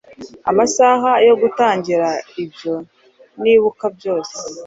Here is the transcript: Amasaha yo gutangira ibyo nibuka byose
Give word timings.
Amasaha 0.49 1.11
yo 1.27 1.33
gutangira 1.41 2.07
ibyo 2.43 2.75
nibuka 3.41 3.85
byose 3.97 4.35